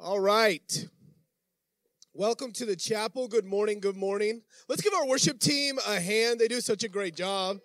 [0.00, 0.88] All right.
[2.14, 3.26] Welcome to the chapel.
[3.26, 3.80] Good morning.
[3.80, 4.42] Good morning.
[4.68, 6.38] Let's give our worship team a hand.
[6.38, 7.58] They do such a great job.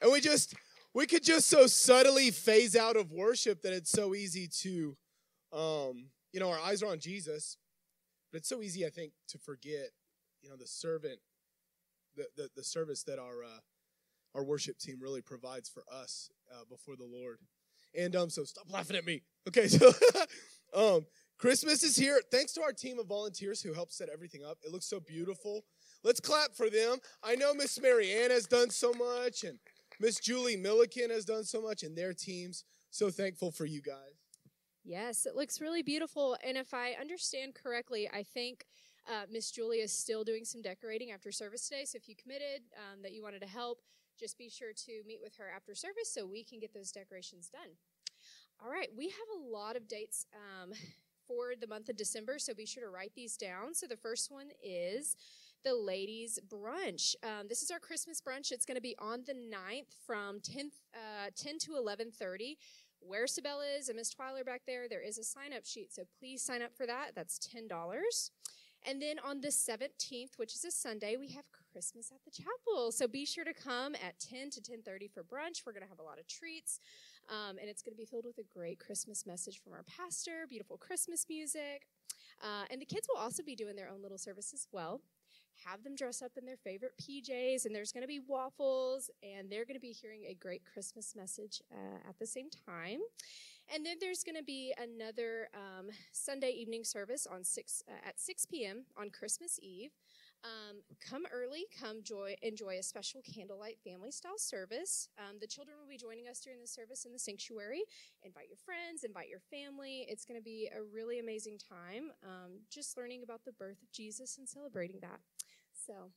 [0.00, 0.54] And we just
[0.94, 4.96] we could just so subtly phase out of worship that it's so easy to
[5.52, 7.58] um, you know, our eyes are on Jesus,
[8.32, 9.90] but it's so easy I think to forget,
[10.40, 11.18] you know, the servant
[12.16, 13.60] the the, the service that our uh,
[14.34, 17.40] our worship team really provides for us uh, before the Lord.
[17.94, 19.22] And um, so stop laughing at me.
[19.46, 19.92] Okay, so
[20.74, 21.06] um,
[21.44, 22.22] Christmas is here.
[22.30, 24.56] Thanks to our team of volunteers who helped set everything up.
[24.64, 25.66] It looks so beautiful.
[26.02, 26.96] Let's clap for them.
[27.22, 29.58] I know Miss Marianne has done so much, and
[30.00, 32.64] Miss Julie Milliken has done so much, and their teams.
[32.90, 34.24] So thankful for you guys.
[34.84, 36.34] Yes, it looks really beautiful.
[36.42, 38.64] And if I understand correctly, I think
[39.06, 41.84] uh, Miss Julie is still doing some decorating after service today.
[41.84, 43.80] So if you committed um, that you wanted to help,
[44.18, 47.50] just be sure to meet with her after service so we can get those decorations
[47.50, 47.76] done.
[48.64, 50.72] All right, we have a lot of dates um,
[51.26, 53.74] for the month of December, so be sure to write these down.
[53.74, 55.16] So the first one is
[55.64, 57.14] the ladies brunch.
[57.22, 58.52] Um, this is our Christmas brunch.
[58.52, 62.56] It's going to be on the 9th from 10, uh, 10 to 11:30.
[63.00, 66.04] Where Sabella is and Miss Twyler back there, there is a sign up sheet, so
[66.18, 67.10] please sign up for that.
[67.14, 68.30] That's ten dollars.
[68.86, 72.92] And then on the 17th, which is a Sunday, we have Christmas at the chapel.
[72.92, 75.64] So be sure to come at 10 to 10:30 for brunch.
[75.64, 76.80] We're going to have a lot of treats,
[77.28, 80.46] um, and it's going to be filled with a great Christmas message from our pastor,
[80.48, 81.88] beautiful Christmas music,
[82.42, 85.00] uh, and the kids will also be doing their own little service as well.
[85.64, 89.50] Have them dress up in their favorite PJs, and there's going to be waffles, and
[89.50, 93.00] they're going to be hearing a great Christmas message uh, at the same time.
[93.72, 98.20] And then there's going to be another um, Sunday evening service on six uh, at
[98.20, 98.84] 6 p.m.
[98.96, 99.90] on Christmas Eve.
[100.44, 105.08] Um, come early, come joy, enjoy a special candlelight family style service.
[105.18, 107.82] Um, the children will be joining us during the service in the sanctuary.
[108.22, 110.04] Invite your friends, invite your family.
[110.06, 113.90] It's going to be a really amazing time um, just learning about the birth of
[113.90, 115.20] Jesus and celebrating that.
[115.86, 116.10] So,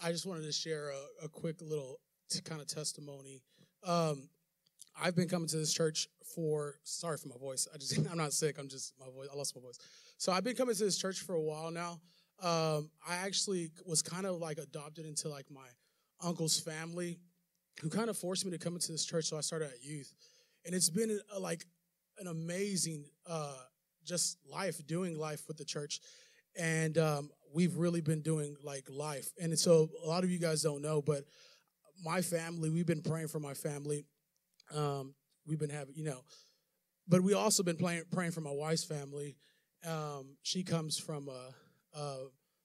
[0.00, 1.98] I just wanted to share a, a quick little
[2.30, 3.42] t- kind of testimony.
[3.84, 4.28] Um,
[5.00, 7.68] I've been coming to this church for sorry for my voice.
[7.72, 8.56] I just I'm not sick.
[8.58, 9.28] I'm just my voice.
[9.32, 9.78] I lost my voice.
[10.18, 12.00] So I've been coming to this church for a while now.
[12.42, 15.66] Um, I actually was kind of like adopted into like my
[16.22, 17.18] uncle's family,
[17.80, 19.26] who kind of forced me to come into this church.
[19.26, 20.12] So I started at youth,
[20.64, 21.64] and it's been a, like
[22.18, 23.56] an amazing uh,
[24.04, 26.00] just life doing life with the church,
[26.56, 29.30] and um, we've really been doing like life.
[29.40, 31.24] And so a lot of you guys don't know, but
[32.04, 34.04] my family, we've been praying for my family
[34.74, 35.14] um,
[35.46, 36.20] we've been having, you know,
[37.08, 39.36] but we also been playing, praying for my wife's family.
[39.86, 42.16] Um, she comes from a, a,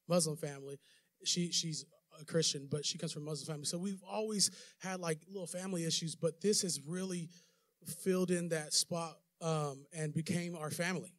[0.08, 0.80] Muslim family.
[1.24, 1.86] She she's
[2.20, 3.66] a Christian, but she comes from a Muslim family.
[3.66, 4.50] So we've always
[4.80, 7.30] had like little family issues, but this has really
[7.86, 11.14] filled in that spot um, and became our family.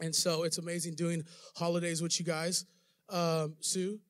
[0.00, 1.22] And so it's amazing doing
[1.54, 2.64] holidays with you guys,
[3.10, 4.00] um, Sue.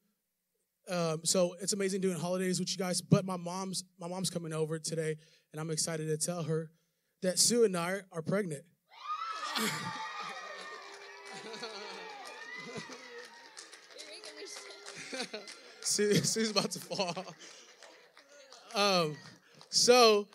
[0.91, 3.01] Um, so it's amazing doing holidays with you guys.
[3.01, 5.17] But my mom's my mom's coming over today,
[5.53, 6.71] and I'm excited to tell her
[7.23, 8.65] that Sue and I are pregnant.
[15.83, 17.25] Sue, Sue's about to fall.
[18.75, 19.17] Um,
[19.71, 20.29] so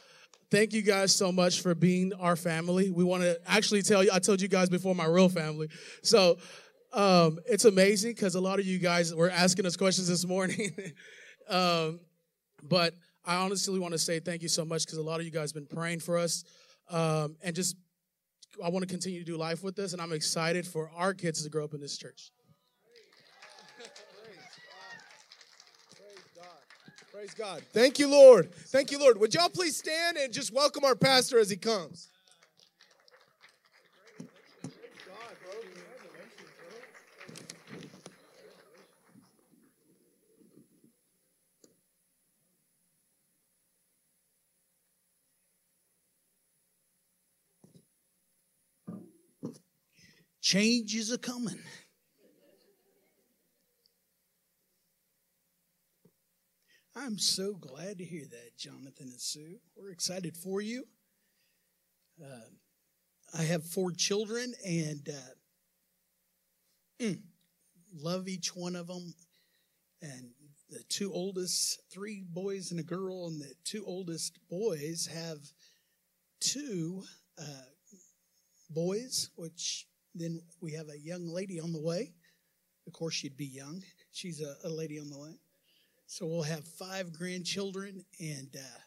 [0.51, 2.89] thank you guys so much for being our family.
[2.89, 5.69] We want to actually tell you, I told you guys before my real family.
[6.03, 6.37] So
[6.95, 10.71] um, it's amazing because a lot of you guys were asking us questions this morning.
[11.49, 11.99] um,
[12.63, 12.93] but
[13.25, 15.51] I honestly want to say thank you so much because a lot of you guys
[15.51, 16.45] have been praying for us.
[16.89, 17.75] Um, and just,
[18.63, 21.43] I want to continue to do life with this, and I'm excited for our kids
[21.43, 22.31] to grow up in this church.
[27.11, 27.63] Praise God.
[27.73, 28.53] Thank you, Lord.
[28.53, 29.19] Thank you, Lord.
[29.19, 32.09] Would y'all please stand and just welcome our pastor as he comes?
[50.45, 51.57] Change is a coming.
[56.95, 59.57] I'm so glad to hear that, Jonathan and Sue.
[59.75, 60.83] We're excited for you.
[62.23, 62.49] Uh,
[63.35, 65.33] I have four children and uh,
[67.03, 67.19] mm,
[67.95, 69.15] love each one of them.
[70.03, 70.29] And
[70.69, 75.39] the two oldest, three boys and a girl, and the two oldest boys have
[76.39, 77.01] two
[77.39, 77.65] uh,
[78.69, 82.13] boys, which then we have a young lady on the way.
[82.87, 83.83] Of course, she'd be young.
[84.11, 85.37] She's a, a lady on the way.
[86.07, 88.79] So we'll have five grandchildren, and uh,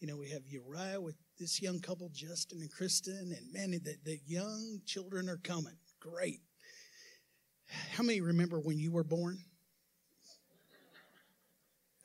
[0.00, 3.96] You know, we have Uriah with this young couple, Justin and Kristen, and man, the,
[4.04, 5.74] the young children are coming.
[5.98, 6.40] Great.
[7.92, 9.38] How many remember when you were born?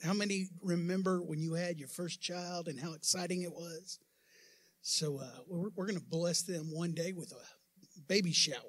[0.04, 4.00] How many remember when you had your first child and how exciting it was?
[4.82, 7.46] So uh, we're, we're going to bless them one day with a
[8.08, 8.60] baby shower.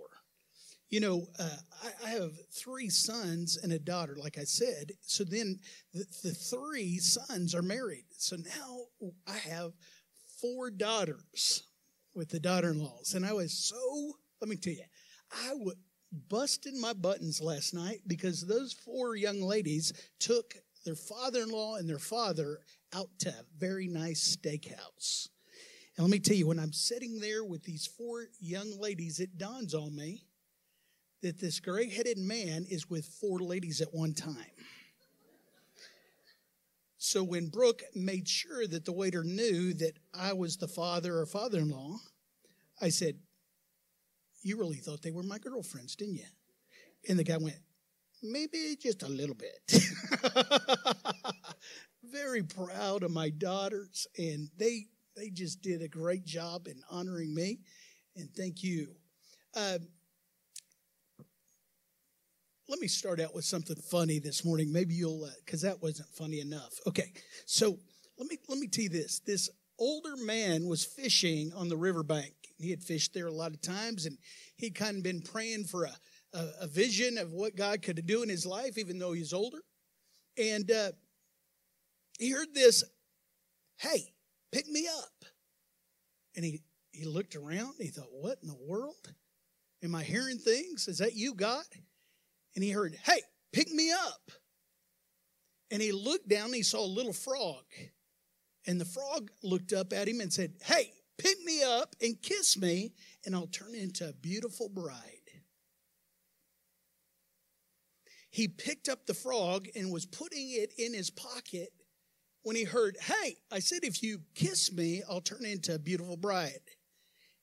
[0.91, 4.93] You know, uh, I, I, have three sons and a daughter, like I said.
[5.01, 5.59] So then
[5.93, 8.05] the, the three sons are married.
[8.17, 9.73] So now I have
[10.41, 11.65] four daughters
[12.15, 13.15] with the daughter in laws.
[13.15, 14.85] And I was so, let me tell you,
[15.33, 15.75] I was
[16.29, 20.55] busting my buttons last night because those four young ladies took
[20.85, 22.61] their father in law and their father
[22.95, 25.29] out to a very nice steakhouse.
[25.97, 29.39] And let me tell you, when I'm sitting there with these four young ladies, it
[29.39, 30.25] dawns on me
[31.23, 34.37] that this gray headed man is with four ladies at one time.
[36.99, 41.27] So when Brooke made sure that the waiter knew that I was the father or
[41.27, 41.99] father in law,
[42.81, 43.17] I said,
[44.43, 46.25] You really thought they were my girlfriends, didn't you?
[47.09, 47.59] And the guy went,
[48.23, 49.85] Maybe just a little bit.
[52.05, 57.35] Very proud of my daughters, and they they just did a great job in honoring
[57.35, 57.61] me,
[58.17, 58.89] and thank you.
[59.57, 59.79] Uh,
[62.69, 64.73] let me start out with something funny this morning.
[64.73, 66.73] Maybe you'll, because uh, that wasn't funny enough.
[66.87, 67.13] Okay,
[67.47, 67.79] so
[68.19, 69.21] let me let me tell you this.
[69.21, 72.33] This older man was fishing on the riverbank.
[72.59, 74.17] He had fished there a lot of times, and
[74.57, 75.93] he'd kind of been praying for a
[76.35, 79.61] a, a vision of what God could do in his life, even though he's older.
[80.37, 80.93] And uh,
[82.19, 82.83] he heard this,
[83.77, 84.14] "Hey,
[84.55, 85.25] pick me up,"
[86.37, 86.63] and he
[86.93, 87.75] he looked around.
[87.79, 89.15] he thought, "What in the world?
[89.83, 90.89] Am I hearing things?
[90.89, 91.67] Is that you, God?"
[92.55, 93.21] and he heard, Hey,
[93.53, 94.31] pick me up.
[95.71, 97.65] And he looked down and he saw a little frog.
[98.67, 102.57] And the frog looked up at him and said, Hey, pick me up and kiss
[102.57, 102.93] me,
[103.25, 105.11] and I'll turn into a beautiful bride.
[108.31, 111.73] He picked up the frog and was putting it in his pocket
[112.45, 116.17] when he heard, Hey, I said, if you kiss me, I'll turn into a beautiful
[116.17, 116.61] bride.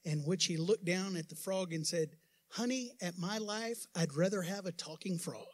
[0.06, 2.15] And which he looked down at the frog and said,
[2.50, 5.45] Honey, at my life, I'd rather have a talking frog.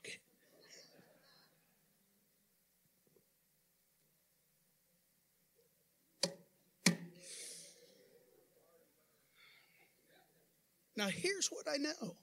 [10.96, 12.16] Now, here's what I know.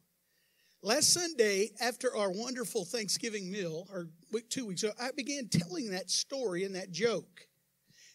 [0.84, 4.08] Last Sunday, after our wonderful Thanksgiving meal, or
[4.50, 7.46] two weeks ago, I began telling that story and that joke.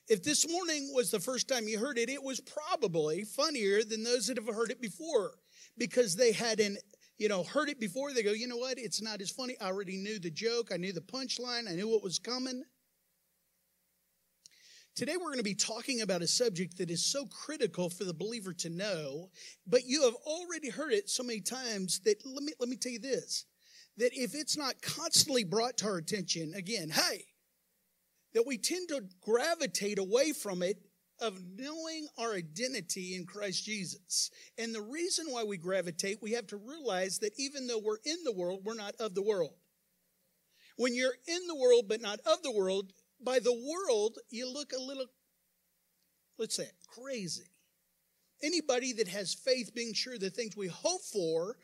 [0.08, 4.04] If this morning was the first time you heard it, it was probably funnier than
[4.04, 5.32] those that have heard it before
[5.80, 6.78] because they hadn't,
[7.18, 8.14] you know, heard it before.
[8.14, 8.78] They go, you know what?
[8.78, 9.56] It's not as funny.
[9.60, 10.70] I already knew the joke.
[10.72, 11.68] I knew the punchline.
[11.68, 12.62] I knew what was coming.
[15.00, 18.14] Today, we're going to be talking about a subject that is so critical for the
[18.14, 19.30] believer to know,
[19.66, 22.92] but you have already heard it so many times that let me, let me tell
[22.92, 23.46] you this
[23.96, 27.24] that if it's not constantly brought to our attention, again, hey,
[28.34, 30.82] that we tend to gravitate away from it
[31.22, 34.32] of knowing our identity in Christ Jesus.
[34.58, 38.18] And the reason why we gravitate, we have to realize that even though we're in
[38.26, 39.54] the world, we're not of the world.
[40.76, 42.92] When you're in the world but not of the world,
[43.24, 45.06] by the world, you look a little,
[46.38, 47.50] let's say, it, crazy.
[48.42, 51.58] Anybody that has faith being sure the things we hope for,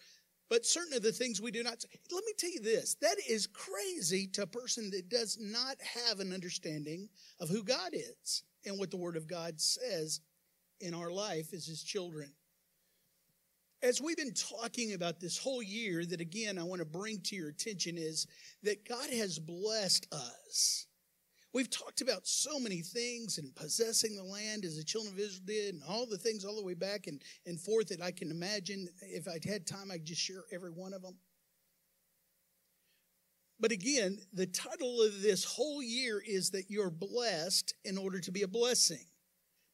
[0.50, 1.84] but certain of the things we do not.
[2.12, 6.20] Let me tell you this that is crazy to a person that does not have
[6.20, 7.10] an understanding
[7.40, 10.22] of who God is and what the Word of God says
[10.82, 12.32] in our life as His children.
[13.82, 17.36] As we've been talking about this whole year, that again I want to bring to
[17.36, 18.28] your attention is
[18.64, 20.88] that God has blessed us.
[21.56, 25.46] We've talked about so many things and possessing the land as the children of Israel
[25.46, 28.30] did, and all the things all the way back and, and forth that I can
[28.30, 28.90] imagine.
[29.02, 31.16] If I'd had time, I'd just share every one of them.
[33.58, 38.32] But again, the title of this whole year is that you're blessed in order to
[38.34, 39.06] be a blessing.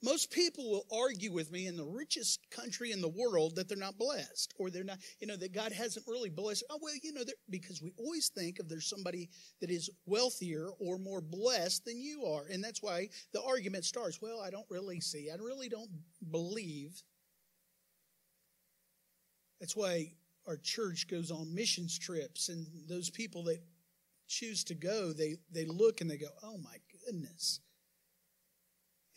[0.03, 3.77] Most people will argue with me in the richest country in the world that they're
[3.77, 6.63] not blessed or they're not, you know, that God hasn't really blessed.
[6.72, 9.29] Oh, well, you know, because we always think of there's somebody
[9.60, 12.46] that is wealthier or more blessed than you are.
[12.51, 14.20] And that's why the argument starts.
[14.20, 15.91] Well, I don't really see, I really don't
[16.31, 17.03] believe.
[19.60, 20.13] That's why
[20.48, 23.60] our church goes on missions trips and those people that
[24.27, 27.60] choose to go, they, they look and they go, oh my goodness.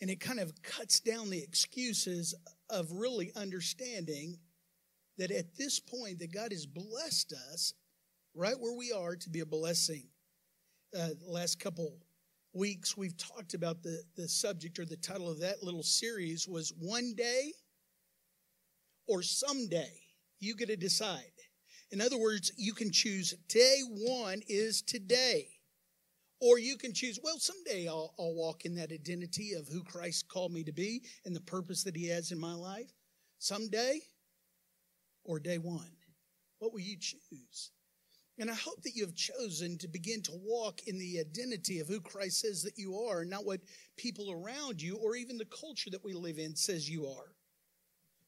[0.01, 2.35] And it kind of cuts down the excuses
[2.69, 4.37] of really understanding
[5.17, 7.73] that at this point that God has blessed us
[8.33, 10.07] right where we are to be a blessing.
[10.97, 11.97] Uh, last couple
[12.53, 16.73] weeks we've talked about the, the subject or the title of that little series was
[16.79, 17.51] One Day
[19.07, 19.93] or Someday.
[20.39, 21.23] You get to decide.
[21.91, 25.47] In other words, you can choose day one is today.
[26.41, 30.27] Or you can choose, well, someday I'll, I'll walk in that identity of who Christ
[30.27, 32.91] called me to be and the purpose that He has in my life.
[33.39, 34.01] Someday
[35.23, 35.91] or day one.
[36.59, 37.71] What will you choose?
[38.37, 41.87] And I hope that you have chosen to begin to walk in the identity of
[41.87, 43.61] who Christ says that you are, not what
[43.97, 47.33] people around you or even the culture that we live in says you are.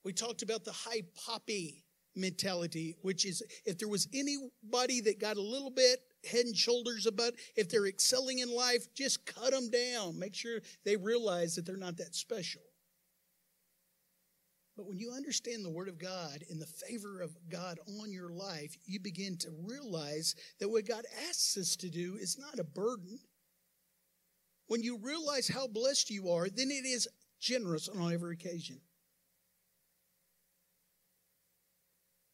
[0.05, 1.83] We talked about the high poppy
[2.15, 7.05] mentality, which is if there was anybody that got a little bit head and shoulders
[7.05, 10.19] above, if they're excelling in life, just cut them down.
[10.19, 12.61] Make sure they realize that they're not that special.
[14.77, 18.29] But when you understand the Word of God and the favor of God on your
[18.29, 22.63] life, you begin to realize that what God asks us to do is not a
[22.63, 23.17] burden.
[24.67, 27.07] When you realize how blessed you are, then it is
[27.39, 28.79] generous on every occasion.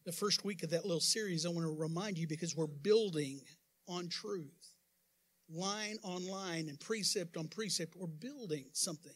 [0.06, 3.40] The first week of that little series, I want to remind you because we're building
[3.88, 4.74] on truth,
[5.50, 7.96] line on line, and precept on precept.
[7.96, 9.14] We're building something.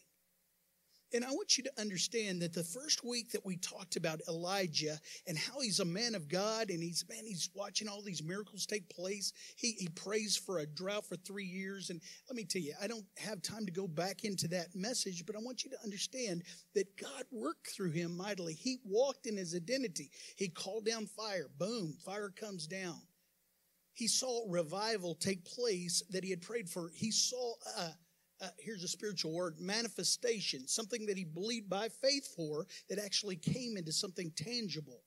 [1.13, 5.00] And I want you to understand that the first week that we talked about Elijah
[5.25, 8.65] and how he's a man of God and he's, man, he's watching all these miracles
[8.65, 9.31] take place.
[9.55, 11.89] He, he prays for a drought for three years.
[11.89, 15.25] And let me tell you, I don't have time to go back into that message,
[15.25, 16.43] but I want you to understand
[16.75, 18.53] that God worked through him mightily.
[18.53, 20.12] He walked in his identity.
[20.36, 21.47] He called down fire.
[21.57, 23.00] Boom, fire comes down.
[23.98, 26.92] He saw revival take place that he had prayed for.
[26.94, 27.89] He saw, uh,
[28.39, 33.38] uh, here's a spiritual word manifestation, something that he believed by faith for that actually
[33.38, 35.01] came into something tangible.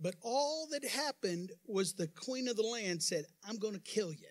[0.00, 4.10] But all that happened was the queen of the land said, I'm going to kill
[4.10, 4.28] you.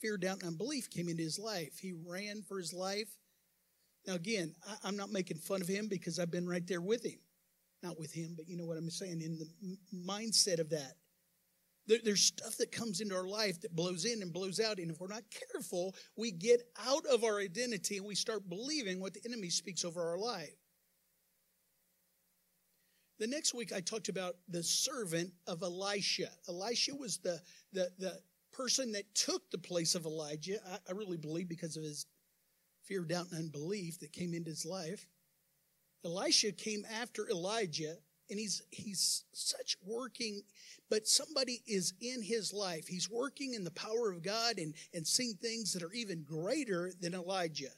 [0.00, 1.80] Fear, doubt, and unbelief came into his life.
[1.80, 3.08] He ran for his life.
[4.06, 4.54] Now, again,
[4.84, 7.18] I, am not making fun of him because I've been right there with him.
[7.82, 10.94] Not with him, but you know what I'm saying, in the mindset of that.
[11.86, 14.78] There, there's stuff that comes into our life that blows in and blows out.
[14.78, 19.00] And if we're not careful, we get out of our identity and we start believing
[19.00, 20.54] what the enemy speaks over our life.
[23.18, 26.28] The next week, I talked about the servant of Elisha.
[26.48, 27.40] Elisha was the,
[27.72, 28.20] the, the
[28.52, 30.58] person that took the place of Elijah.
[30.68, 32.06] I, I really believe because of his
[32.84, 35.06] fear, doubt, and unbelief that came into his life.
[36.04, 37.96] Elisha came after Elijah
[38.30, 40.42] and he's he's such working
[40.90, 42.86] but somebody is in his life.
[42.86, 46.92] He's working in the power of god and and seeing things that are even greater
[47.00, 47.72] than elijah.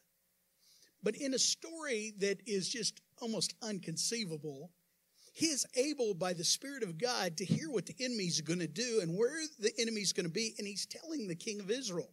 [1.02, 4.70] But in a story that is just almost unconceivable
[5.32, 8.68] he is able by the spirit of god to hear what the enemy's going to
[8.68, 12.10] do and where the enemy's going to be and he's telling the king of israel.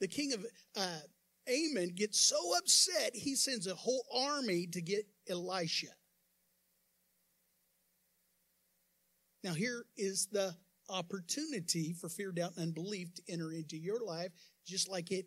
[0.00, 1.00] The king of uh,
[1.46, 5.88] Ammon gets so upset he sends a whole army to get elisha
[9.44, 10.54] Now, here is the
[10.88, 14.32] opportunity for fear, doubt, and unbelief to enter into your life,
[14.66, 15.26] just like it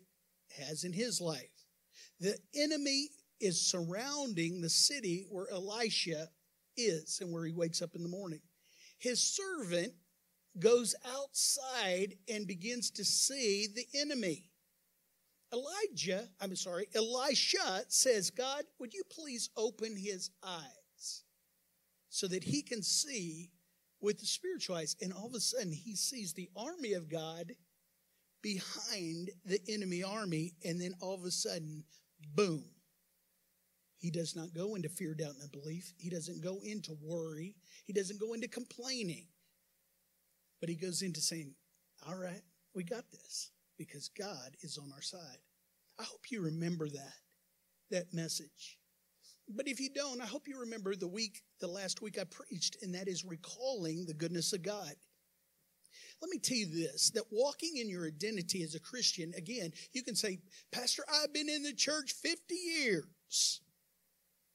[0.58, 1.50] has in his life.
[2.20, 3.08] The enemy
[3.40, 6.28] is surrounding the city where Elisha
[6.76, 8.40] is and where he wakes up in the morning.
[8.98, 9.94] His servant
[10.58, 14.44] goes outside and begins to see the enemy.
[15.52, 21.24] Elijah, I'm sorry, Elisha says, God, would you please open his eyes
[22.08, 23.50] so that he can see
[24.02, 24.96] with the spiritual eyes.
[25.00, 27.52] And all of a sudden, he sees the army of God
[28.42, 30.54] behind the enemy army.
[30.64, 31.84] And then all of a sudden,
[32.34, 32.64] boom.
[33.96, 35.94] He does not go into fear, doubt, and unbelief.
[35.96, 37.54] He doesn't go into worry.
[37.86, 39.26] He doesn't go into complaining.
[40.60, 41.54] But he goes into saying,
[42.06, 42.42] All right,
[42.74, 43.52] we got this
[43.86, 45.38] because God is on our side.
[45.98, 47.14] I hope you remember that,
[47.90, 48.78] that message.
[49.48, 52.76] But if you don't, I hope you remember the week, the last week I preached,
[52.82, 54.94] and that is recalling the goodness of God.
[56.20, 60.04] Let me tell you this that walking in your identity as a Christian, again, you
[60.04, 60.38] can say,
[60.70, 63.60] Pastor, I've been in the church 50 years.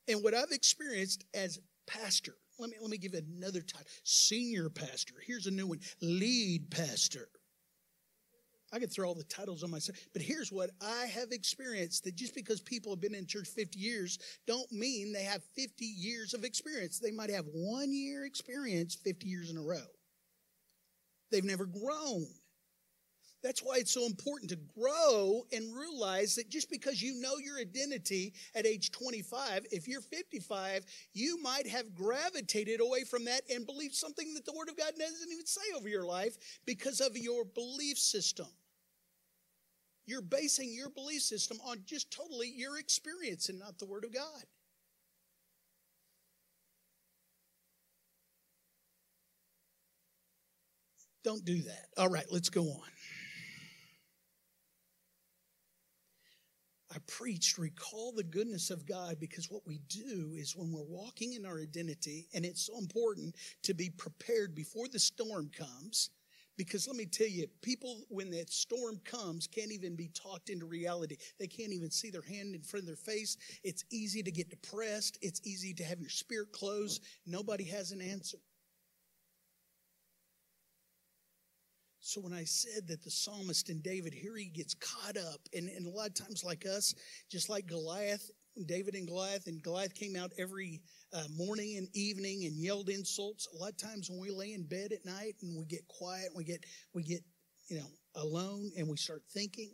[0.07, 5.15] And what I've experienced as pastor, let me, let me give another title senior pastor.
[5.25, 7.27] Here's a new one lead pastor.
[8.73, 12.15] I could throw all the titles on myself, but here's what I have experienced that
[12.15, 16.33] just because people have been in church 50 years don't mean they have 50 years
[16.33, 16.99] of experience.
[16.99, 19.85] They might have one year experience 50 years in a row.
[21.31, 22.27] They've never grown.
[23.43, 27.59] That's why it's so important to grow and realize that just because you know your
[27.59, 33.65] identity at age 25, if you're 55, you might have gravitated away from that and
[33.65, 37.15] believed something that the Word of God doesn't even say over your life because of
[37.15, 38.47] your belief system.
[40.07, 44.13] You're basing your belief system on just totally your experience and not the Word of
[44.13, 44.43] God.
[51.23, 51.87] Don't do that.
[51.97, 52.96] All right, let's go on.
[56.97, 61.33] I preached, recall the goodness of God because what we do is when we're walking
[61.33, 66.09] in our identity, and it's so important to be prepared before the storm comes.
[66.57, 70.65] Because let me tell you, people, when that storm comes, can't even be talked into
[70.65, 71.17] reality.
[71.39, 73.37] They can't even see their hand in front of their face.
[73.63, 75.19] It's easy to get depressed.
[75.21, 77.03] It's easy to have your spirit closed.
[77.27, 78.39] Nobody has an answer.
[82.07, 85.67] So when I said that the psalmist and David, here he gets caught up, and,
[85.67, 86.95] and a lot of times like us,
[87.29, 88.31] just like Goliath,
[88.65, 90.79] David and Goliath, and Goliath came out every
[91.11, 93.49] uh, morning and evening and yelled insults.
[93.53, 96.29] A lot of times when we lay in bed at night and we get quiet,
[96.33, 97.19] we get we get
[97.67, 99.71] you know alone, and we start thinking.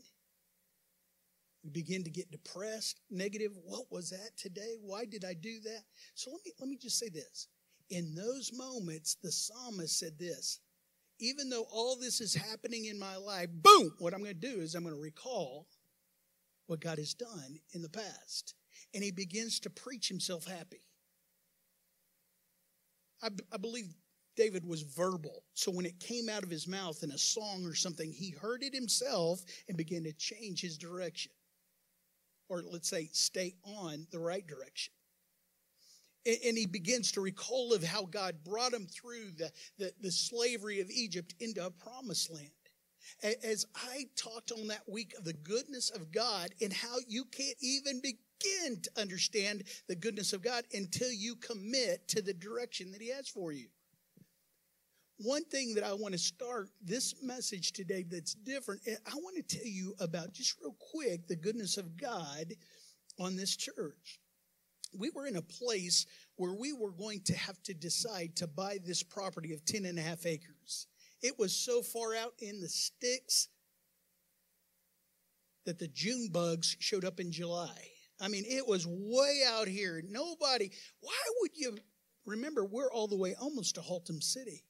[1.63, 3.51] We begin to get depressed, negative.
[3.63, 4.73] What was that today?
[4.81, 5.83] Why did I do that?
[6.15, 7.47] So let me let me just say this.
[7.91, 10.59] In those moments, the psalmist said this
[11.23, 14.61] even though all this is happening in my life, boom, what I'm going to do
[14.61, 15.67] is I'm going to recall
[16.67, 18.55] what God has done in the past.
[18.93, 20.81] And he begins to preach himself happy.
[23.21, 23.85] I, believe
[24.35, 25.43] David was verbal.
[25.53, 28.63] So when it came out of his mouth in a song or something, he heard
[28.63, 31.31] it himself and began to change his direction.
[32.49, 34.93] Or let's say, stay on the right direction
[36.25, 40.79] and he begins to recall of how God brought him through the, the, the, slavery
[40.79, 42.49] of Egypt into a promised land.
[43.43, 47.57] As I talked on that week of the goodness of God and how you can't
[47.61, 53.01] even begin to understand the goodness of God until you commit to the direction that
[53.01, 53.67] he has for you.
[55.17, 59.57] One thing that I want to start this message today that's different, I want to
[59.57, 62.53] tell you about just real quick the goodness of God
[63.19, 64.19] on this church
[64.97, 68.79] we were in a place where we were going to have to decide to buy
[68.83, 70.87] this property of 10 and a half acres.
[71.21, 73.47] It was so far out in the sticks
[75.65, 77.77] that the June bugs showed up in July.
[78.21, 80.03] I mean, it was way out here.
[80.07, 81.77] Nobody, why would you
[82.25, 84.63] remember we're all the way almost to Haltom City?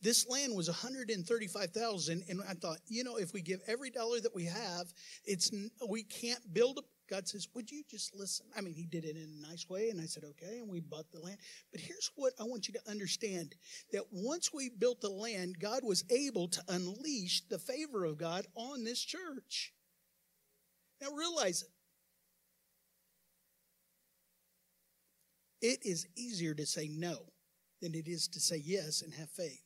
[0.00, 4.34] This land was 135,000 and I thought, you know, if we give every dollar that
[4.34, 4.92] we have,
[5.24, 5.50] it's
[5.88, 8.46] we can't build God says, Would you just listen?
[8.56, 10.80] I mean, he did it in a nice way, and I said, Okay, and we
[10.80, 11.38] bought the land.
[11.72, 13.54] But here's what I want you to understand
[13.92, 18.46] that once we built the land, God was able to unleash the favor of God
[18.54, 19.72] on this church.
[21.00, 21.68] Now realize it.
[25.60, 27.32] It is easier to say no
[27.80, 29.62] than it is to say yes and have faith.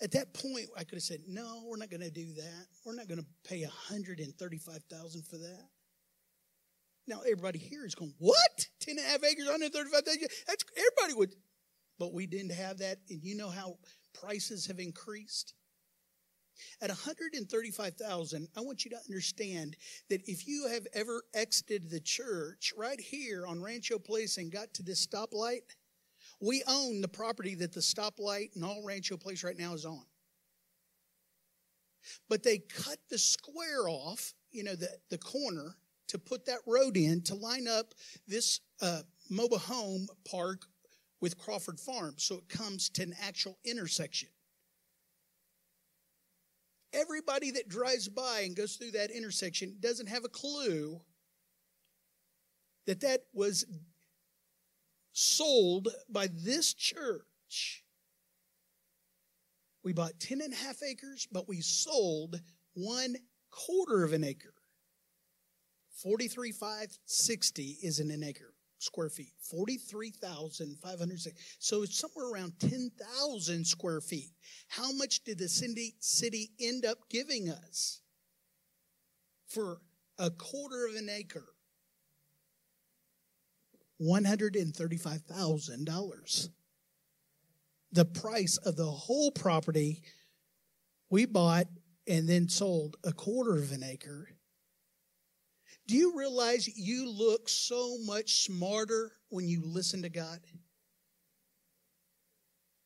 [0.00, 2.66] At that point, I could have said, "No, we're not going to do that.
[2.84, 5.71] We're not going to pay 135,000 for that."
[7.06, 8.68] Now everybody here is going, what?
[8.80, 10.44] 10 and a half acres, 135 acres?
[10.46, 11.34] That's everybody would.
[11.98, 12.98] But we didn't have that.
[13.10, 13.78] And you know how
[14.14, 15.54] prices have increased?
[16.80, 19.76] At 135,000, I want you to understand
[20.10, 24.72] that if you have ever exited the church right here on Rancho Place and got
[24.74, 25.62] to this stoplight,
[26.40, 30.04] we own the property that the stoplight and all Rancho Place right now is on.
[32.28, 35.76] But they cut the square off, you know, the, the corner,
[36.08, 37.94] to put that road in to line up
[38.26, 40.66] this uh, mobile home park
[41.20, 44.28] with Crawford Farm so it comes to an actual intersection.
[46.92, 51.00] Everybody that drives by and goes through that intersection doesn't have a clue
[52.86, 53.64] that that was
[55.12, 57.84] sold by this church.
[59.82, 62.40] We bought 10 and a half acres, but we sold
[62.74, 63.16] one
[63.50, 64.54] quarter of an acre.
[65.94, 69.32] 43,560 is in an acre square feet.
[69.48, 71.40] 43,560.
[71.58, 74.32] So it's somewhere around 10,000 square feet.
[74.68, 78.02] How much did the city, city end up giving us
[79.46, 79.80] for
[80.18, 81.54] a quarter of an acre?
[84.00, 86.48] $135,000.
[87.92, 90.02] The price of the whole property
[91.08, 91.68] we bought
[92.08, 94.30] and then sold a quarter of an acre
[95.92, 100.38] do you realize you look so much smarter when you listen to God?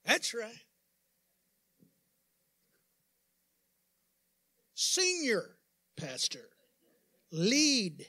[0.04, 0.50] That's right.
[4.74, 5.44] Senior
[5.96, 6.48] pastor,
[7.30, 8.04] lead.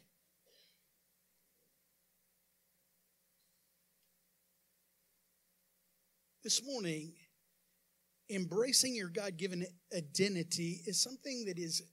[6.43, 7.13] This morning,
[8.31, 9.63] embracing your God given
[9.95, 11.83] identity is something that is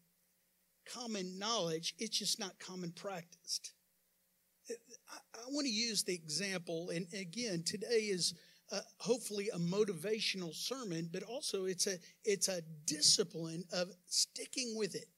[0.92, 3.72] common knowledge, it's just not common practiced.
[4.70, 8.34] I, want to use the example, and again, today is
[8.98, 15.08] hopefully a motivational sermon, but also it's a it's a discipline of sticking with it.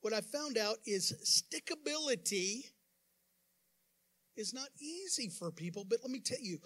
[0.00, 2.62] What I found out is stickability
[4.36, 6.58] is not easy for people, but let me tell you,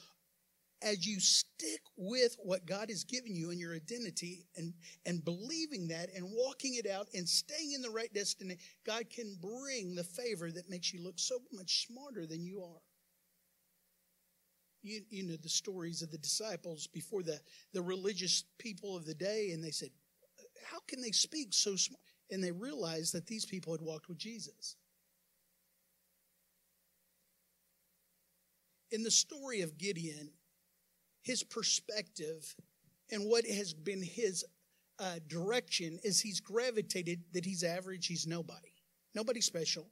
[0.83, 4.75] as you stick with what God has given you and your identity and,
[5.07, 9.37] and believing that and walking it out and staying in the right destiny, God can
[9.41, 12.83] bring the favor that makes you look so much smarter than you are.
[14.83, 17.41] You, you know the stories of the disciples before the,
[17.73, 19.91] the religious people of the day, and they said,
[20.71, 22.01] How can they speak so smart?
[22.31, 24.77] And they realized that these people had walked with Jesus.
[28.93, 30.31] In the story of Gideon,
[31.27, 32.55] his perspective
[33.11, 34.45] and what has been his
[35.01, 38.73] uh, direction is he's gravitated that he's average, he's nobody.
[39.12, 39.89] Nobody special.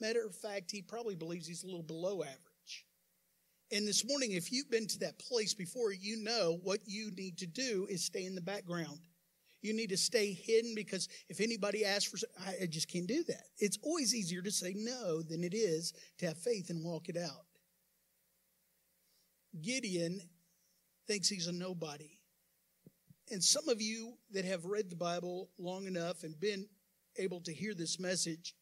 [0.00, 2.86] Matter of fact, he probably believes he's a little below average.
[3.72, 7.36] And this morning, if you've been to that place before, you know what you need
[7.38, 9.00] to do is stay in the background.
[9.62, 13.46] You need to stay hidden because if anybody asks for, I just can't do that.
[13.58, 17.16] It's always easier to say no than it is to have faith and walk it
[17.16, 17.46] out.
[19.60, 20.20] Gideon
[21.06, 22.18] thinks he's a nobody.
[23.30, 26.66] And some of you that have read the Bible long enough and been
[27.18, 28.54] able to hear this message,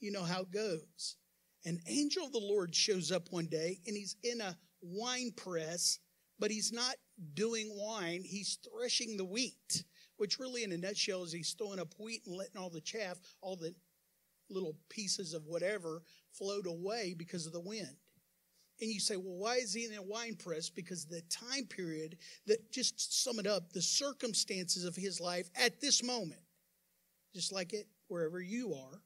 [0.00, 1.16] you know how it goes.
[1.64, 5.98] An angel of the Lord shows up one day and he's in a wine press,
[6.38, 6.94] but he's not
[7.34, 9.84] doing wine, he's threshing the wheat,
[10.18, 13.18] which really, in a nutshell, is he's throwing up wheat and letting all the chaff,
[13.40, 13.74] all the
[14.48, 17.96] little pieces of whatever float away because of the wind.
[18.80, 20.68] And you say, well, why is he in a wine press?
[20.68, 25.80] Because the time period that, just sum it up, the circumstances of his life at
[25.80, 26.42] this moment,
[27.34, 29.00] just like it wherever you are,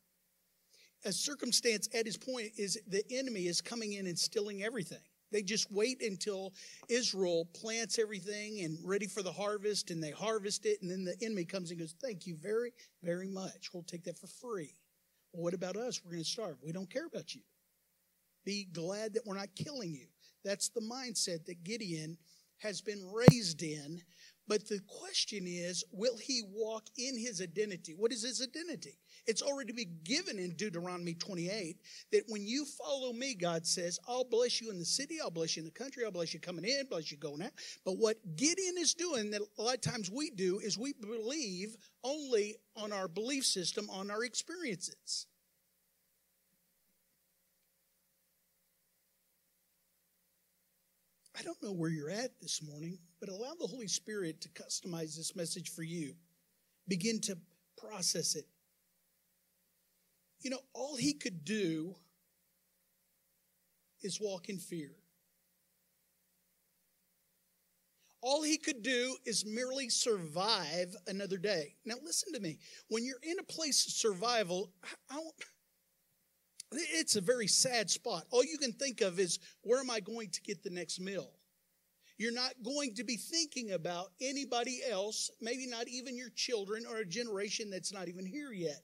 [1.05, 4.99] a circumstance at his point is the enemy is coming in and stealing everything.
[5.33, 6.53] They just wait until
[6.89, 11.17] Israel plants everything and ready for the harvest, and they harvest it, and then the
[11.25, 13.71] enemy comes and goes, Thank you very, very much.
[13.73, 14.75] We'll take that for free.
[15.33, 16.01] Well, what about us?
[16.05, 16.57] We're going to starve.
[16.63, 17.43] We don't care about you.
[18.45, 20.07] Be glad that we're not killing you.
[20.45, 22.17] That's the mindset that Gideon
[22.59, 24.03] has been raised in.
[24.49, 27.95] But the question is, will he walk in his identity?
[27.97, 28.99] What is his identity?
[29.27, 31.77] It's already been given in Deuteronomy 28
[32.11, 35.57] that when you follow me, God says, I'll bless you in the city, I'll bless
[35.57, 37.53] you in the country, I'll bless you coming in, bless you going out.
[37.85, 41.77] But what Gideon is doing that a lot of times we do is we believe
[42.03, 45.27] only on our belief system, on our experiences.
[51.41, 55.17] I don't know where you're at this morning, but allow the Holy Spirit to customize
[55.17, 56.13] this message for you.
[56.87, 57.39] Begin to
[57.79, 58.45] process it.
[60.43, 61.95] You know, all he could do
[64.03, 64.91] is walk in fear.
[68.21, 71.77] All he could do is merely survive another day.
[71.87, 72.59] Now, listen to me.
[72.89, 75.21] When you're in a place of survival, I, I
[76.73, 78.25] it's a very sad spot.
[78.31, 81.31] All you can think of is where am I going to get the next meal?
[82.19, 86.99] You're not going to be thinking about anybody else, maybe not even your children or
[86.99, 88.83] a generation that's not even here yet.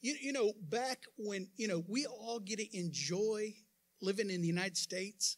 [0.00, 3.52] You, you know, back when, you know, we all get to enjoy
[4.00, 5.36] living in the United States,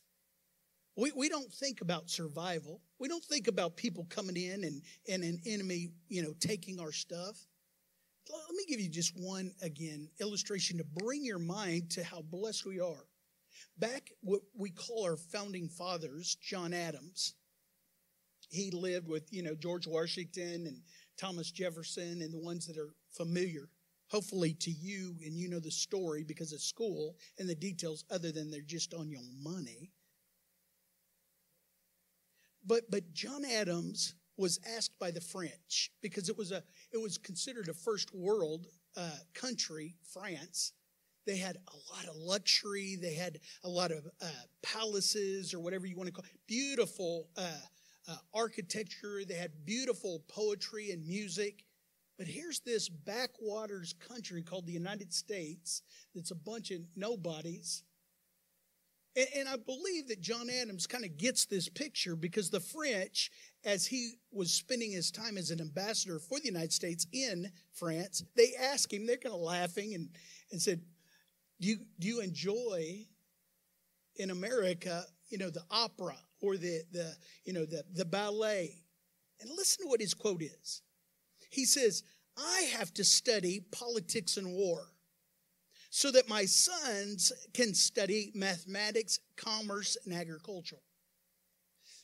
[0.97, 2.81] we, we don't think about survival.
[2.99, 6.93] We don't think about people coming in and, and an enemy, you know, taking our
[6.93, 7.37] stuff.
[8.31, 12.65] Let me give you just one, again, illustration to bring your mind to how blessed
[12.65, 13.07] we are.
[13.79, 17.35] Back what we call our founding fathers, John Adams,
[18.49, 20.81] he lived with, you know, George Washington and
[21.19, 23.69] Thomas Jefferson and the ones that are familiar,
[24.09, 28.33] hopefully to you, and you know the story because of school and the details other
[28.33, 29.91] than they're just on your money.
[32.65, 37.19] But but John Adams was asked by the French because it was a it was
[37.19, 38.67] considered a first world
[38.97, 40.73] uh, country, France.
[41.27, 42.99] They had a lot of luxury.
[43.01, 44.27] They had a lot of uh,
[44.63, 46.41] palaces or whatever you want to call it.
[46.47, 47.51] Beautiful uh,
[48.09, 49.23] uh architecture.
[49.27, 51.65] They had beautiful poetry and music.
[52.19, 55.83] But here's this backwaters country called the United States
[56.15, 57.83] that's a bunch of nobodies
[59.17, 63.31] and, and I believe that John Adams kind of gets this picture because the French,
[63.65, 68.25] as he was spending his time as an ambassador for the United States in France,
[68.37, 70.09] they asked him, they're kind of laughing and,
[70.51, 70.81] and said,
[71.61, 73.07] do you, do you enjoy
[74.17, 78.77] in America, you know, the opera or the, the you know, the, the ballet.
[79.41, 80.83] And listen to what his quote is.
[81.51, 82.03] He says,
[82.37, 84.89] I have to study politics and war
[85.97, 90.83] so that my sons can study mathematics, commerce, and agriculture.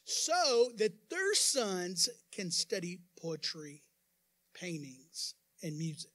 [0.05, 3.83] So that their sons can study poetry,
[4.55, 6.13] paintings, and music.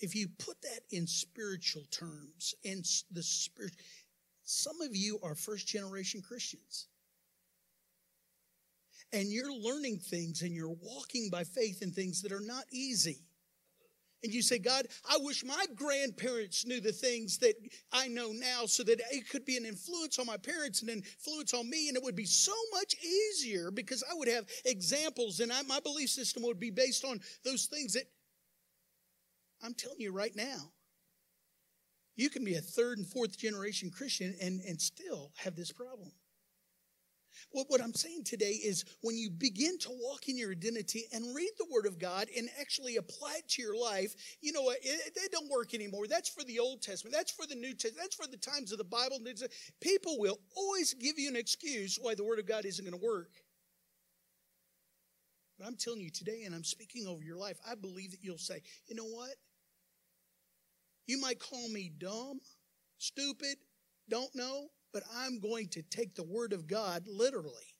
[0.00, 3.74] If you put that in spiritual terms, in the spirit,
[4.44, 6.86] some of you are first generation Christians
[9.14, 13.20] and you're learning things and you're walking by faith in things that are not easy.
[14.24, 17.54] And you say, God, I wish my grandparents knew the things that
[17.92, 21.02] I know now so that it could be an influence on my parents and an
[21.02, 21.88] influence on me.
[21.88, 25.78] And it would be so much easier because I would have examples and I, my
[25.78, 28.04] belief system would be based on those things that
[29.62, 30.72] I'm telling you right now.
[32.16, 36.12] You can be a third and fourth generation Christian and, and still have this problem.
[37.50, 41.34] What, what I'm saying today is when you begin to walk in your identity and
[41.34, 44.78] read the Word of God and actually apply it to your life, you know what?
[44.82, 46.06] It, it don't work anymore.
[46.06, 47.14] That's for the Old Testament.
[47.14, 47.98] That's for the New Testament.
[48.00, 49.18] That's for the times of the Bible.
[49.80, 53.06] People will always give you an excuse why the Word of God isn't going to
[53.06, 53.30] work.
[55.58, 58.38] But I'm telling you today, and I'm speaking over your life, I believe that you'll
[58.38, 59.30] say, you know what?
[61.06, 62.40] You might call me dumb,
[62.98, 63.56] stupid,
[64.08, 67.74] don't know, but I'm going to take the Word of God literally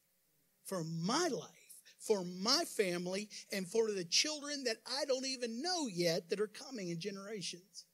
[0.66, 5.86] for my life, for my family, and for the children that I don't even know
[5.86, 7.86] yet that are coming in generations.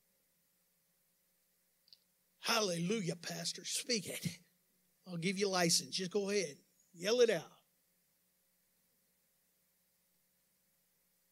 [2.41, 3.63] Hallelujah, Pastor.
[3.67, 4.39] Speak it.
[5.07, 5.97] I'll give you license.
[5.97, 6.57] Just go ahead.
[6.95, 7.43] Yell it out.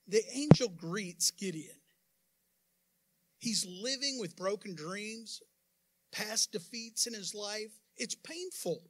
[0.07, 1.75] The angel greets Gideon.
[3.39, 5.41] He's living with broken dreams,
[6.13, 7.73] past defeats in his life.
[7.97, 8.83] It's painful.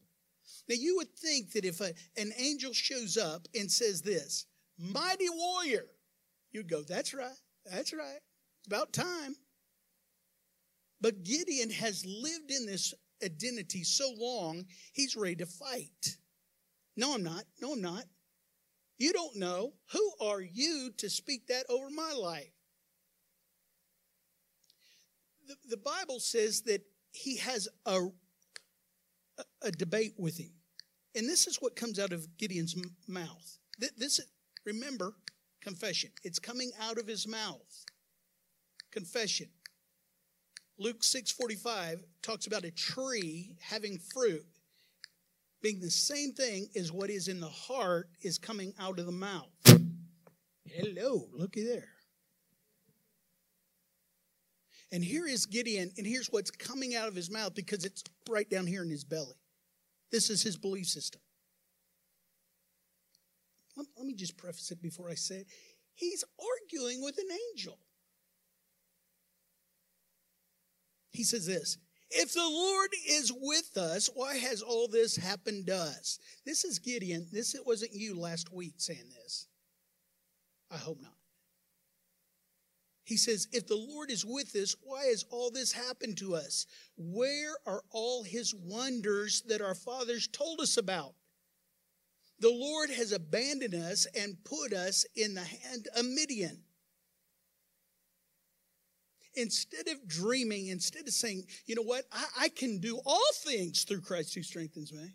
[0.69, 4.47] Now, you would think that if a, an angel shows up and says this,
[4.79, 5.87] mighty warrior,
[6.53, 7.31] you'd go, that's right,
[7.71, 8.21] that's right,
[8.59, 9.35] it's about time.
[11.01, 12.93] But Gideon has lived in this
[13.25, 16.17] identity so long, he's ready to fight.
[16.97, 17.45] No, I'm not.
[17.61, 18.05] No, I'm not.
[18.99, 19.75] You don't know.
[19.93, 22.51] Who are you to speak that over my life?
[25.47, 28.09] The, the Bible says that he has a,
[29.63, 30.53] a debate with him.
[31.15, 33.59] And this is what comes out of Gideon's mouth.
[33.97, 34.21] This,
[34.65, 35.15] remember,
[35.61, 36.11] confession.
[36.23, 37.85] It's coming out of his mouth.
[38.93, 39.49] Confession.
[40.79, 44.47] Luke 6:45 talks about a tree having fruit
[45.61, 49.13] being the same thing as what is in the heart is coming out of the
[49.13, 49.51] mouth.
[50.65, 51.89] Hello, looky there.
[54.91, 58.49] And here is Gideon, and here's what's coming out of his mouth because it's right
[58.49, 59.37] down here in his belly.
[60.11, 61.21] This is his belief system.
[63.77, 65.47] Let, let me just preface it before I say it.
[65.95, 67.79] He's arguing with an angel.
[71.11, 71.77] He says this
[72.11, 76.19] If the Lord is with us, why has all this happened to us?
[76.47, 77.27] This is Gideon.
[77.31, 79.49] This it wasn't you last week saying this.
[80.71, 81.18] I hope not.
[83.09, 86.67] He says, If the Lord is with us, why has all this happened to us?
[86.99, 91.15] Where are all his wonders that our fathers told us about?
[92.39, 96.65] The Lord has abandoned us and put us in the hand of Midian.
[99.37, 103.85] Instead of dreaming, instead of saying, you know what, I, I can do all things
[103.85, 105.15] through Christ who strengthens me.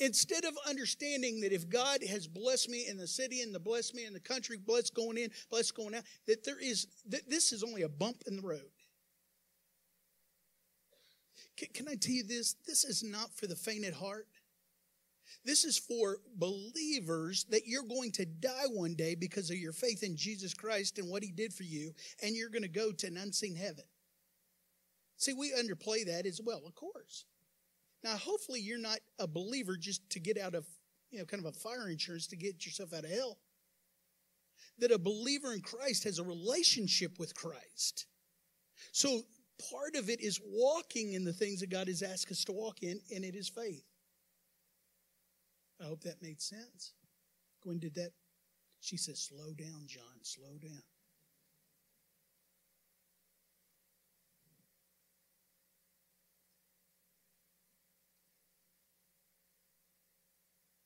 [0.00, 3.94] Instead of understanding that if God has blessed me in the city and the blessed
[3.94, 7.52] me in the country, blessed going in, blessed going out, that there is that this
[7.52, 8.70] is only a bump in the road.
[11.56, 12.56] Can, can I tell you this?
[12.66, 14.26] This is not for the faint at heart.
[15.44, 20.02] This is for believers that you're going to die one day because of your faith
[20.02, 23.06] in Jesus Christ and what he did for you, and you're going to go to
[23.06, 23.84] an unseen heaven.
[25.16, 27.24] See, we underplay that as well, of course.
[28.04, 30.66] Now, hopefully, you're not a believer just to get out of,
[31.10, 33.38] you know, kind of a fire insurance to get yourself out of hell.
[34.78, 38.06] That a believer in Christ has a relationship with Christ.
[38.92, 39.22] So,
[39.70, 42.82] part of it is walking in the things that God has asked us to walk
[42.82, 43.86] in, and it is faith.
[45.80, 46.92] I hope that made sense.
[47.62, 48.10] Gwen did that.
[48.80, 50.82] She says, Slow down, John, slow down.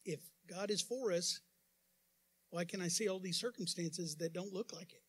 [0.08, 1.40] If God is for us,
[2.50, 5.02] why can I see all these circumstances that don't look like it?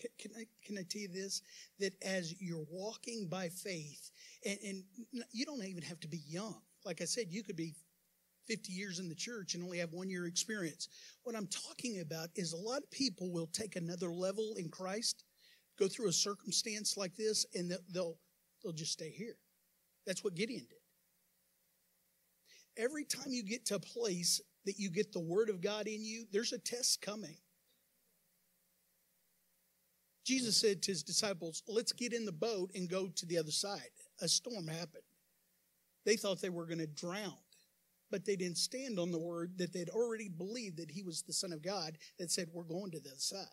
[0.00, 1.40] Can, can I can I tell you this?
[1.78, 4.10] That as you're walking by faith,
[4.44, 4.82] and, and
[5.30, 6.60] you don't even have to be young.
[6.84, 7.76] Like I said, you could be
[8.48, 10.88] 50 years in the church and only have one year experience.
[11.22, 15.22] What I'm talking about is a lot of people will take another level in Christ,
[15.78, 18.18] go through a circumstance like this, and they'll
[18.64, 19.36] they'll just stay here.
[20.06, 20.81] That's what Gideon did.
[22.76, 26.04] Every time you get to a place that you get the word of God in
[26.04, 27.36] you, there's a test coming.
[30.24, 33.50] Jesus said to his disciples, Let's get in the boat and go to the other
[33.50, 33.90] side.
[34.20, 35.02] A storm happened.
[36.04, 37.38] They thought they were going to drown,
[38.10, 41.32] but they didn't stand on the word that they'd already believed that he was the
[41.32, 43.46] Son of God that said, We're going to the other side.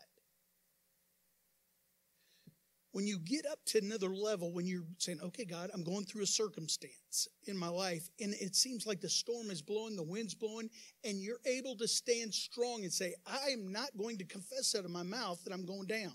[2.92, 6.22] When you get up to another level, when you're saying, Okay, God, I'm going through
[6.22, 10.34] a circumstance in my life, and it seems like the storm is blowing, the wind's
[10.34, 10.70] blowing,
[11.04, 14.84] and you're able to stand strong and say, I am not going to confess out
[14.84, 16.14] of my mouth that I'm going down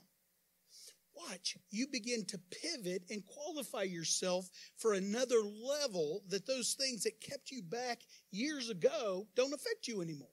[1.16, 7.22] watch, you begin to pivot and qualify yourself for another level that those things that
[7.22, 8.00] kept you back
[8.32, 10.28] years ago don't affect you anymore.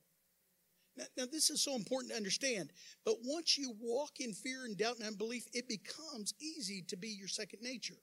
[0.97, 2.71] Now, now, this is so important to understand.
[3.05, 7.09] But once you walk in fear and doubt and unbelief, it becomes easy to be
[7.09, 7.97] your second nature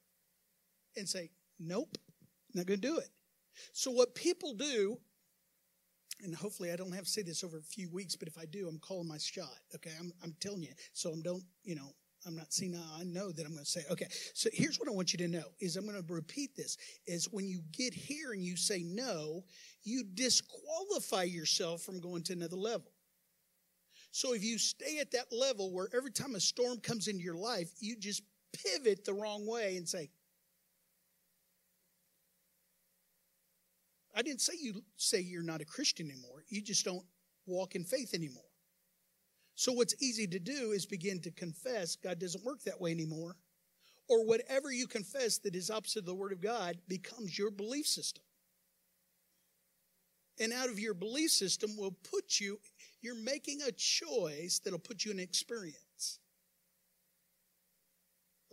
[0.97, 1.97] and say, nope,
[2.53, 3.09] not going to do it.
[3.73, 4.97] So, what people do,
[6.23, 8.45] and hopefully I don't have to say this over a few weeks, but if I
[8.45, 9.59] do, I'm calling my shot.
[9.75, 10.73] Okay, I'm, I'm telling you.
[10.93, 11.93] So, I'm don't, you know,
[12.25, 12.75] I'm not seeing.
[12.75, 14.07] I know that I'm going to say, okay.
[14.33, 16.77] So here's what I want you to know is I'm going to repeat this
[17.07, 19.43] is when you get here and you say no,
[19.83, 22.91] you disqualify yourself from going to another level.
[24.11, 27.37] So if you stay at that level where every time a storm comes into your
[27.37, 30.09] life, you just pivot the wrong way and say,
[34.15, 36.43] I didn't say you say you're not a Christian anymore.
[36.49, 37.05] You just don't
[37.45, 38.48] walk in faith anymore.
[39.59, 43.35] So, what's easy to do is begin to confess God doesn't work that way anymore.
[44.07, 47.85] Or whatever you confess that is opposite of the Word of God becomes your belief
[47.85, 48.23] system.
[50.39, 52.57] And out of your belief system will put you,
[53.01, 56.19] you're making a choice that'll put you in experience.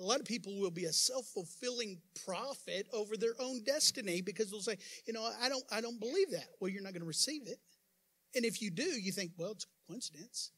[0.01, 4.61] A lot of people will be a self-fulfilling prophet over their own destiny because they'll
[4.61, 6.49] say, you know, I don't I don't believe that.
[6.59, 7.61] Well, you're not going to receive it.
[8.35, 10.51] And if you do, you think, well, it's a coincidence.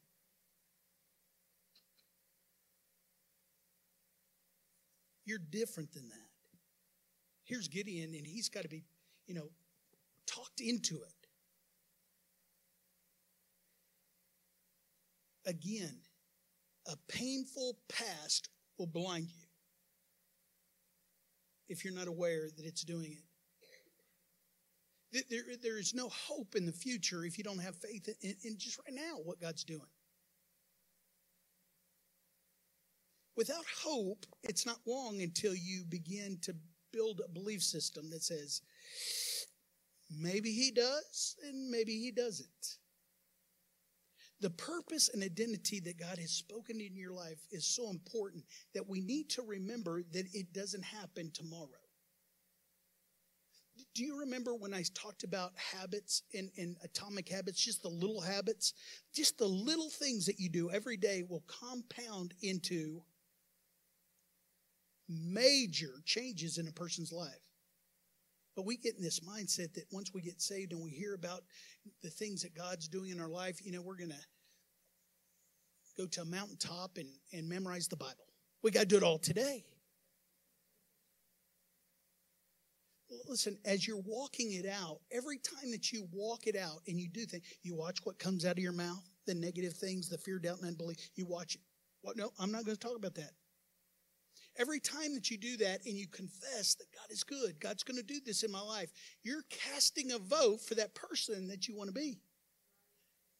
[5.28, 6.30] You're different than that.
[7.44, 8.86] Here's Gideon, and he's got to be,
[9.26, 9.50] you know,
[10.26, 11.26] talked into it.
[15.44, 15.98] Again,
[16.86, 19.44] a painful past will blind you
[21.68, 23.14] if you're not aware that it's doing
[25.12, 25.26] it.
[25.28, 28.56] There, there is no hope in the future if you don't have faith in, in
[28.56, 29.82] just right now what God's doing.
[33.38, 36.52] Without hope, it's not long until you begin to
[36.92, 38.62] build a belief system that says,
[40.10, 42.78] maybe he does and maybe he doesn't.
[44.40, 48.42] The purpose and identity that God has spoken in your life is so important
[48.74, 51.68] that we need to remember that it doesn't happen tomorrow.
[53.94, 58.20] Do you remember when I talked about habits and, and atomic habits, just the little
[58.20, 58.74] habits?
[59.14, 63.04] Just the little things that you do every day will compound into
[65.08, 67.48] major changes in a person's life.
[68.54, 71.42] But we get in this mindset that once we get saved and we hear about
[72.02, 74.16] the things that God's doing in our life, you know, we're going to
[75.96, 78.26] go to a mountaintop and, and memorize the Bible.
[78.62, 79.64] We got to do it all today.
[83.28, 87.08] Listen, as you're walking it out, every time that you walk it out and you
[87.08, 90.38] do things, you watch what comes out of your mouth, the negative things, the fear,
[90.38, 91.10] doubt, and unbelief.
[91.14, 91.60] You watch it.
[92.02, 92.16] What?
[92.16, 93.30] No, I'm not going to talk about that.
[94.58, 97.96] Every time that you do that and you confess that God is good, God's going
[97.96, 98.90] to do this in my life,
[99.22, 102.18] you're casting a vote for that person that you want to be.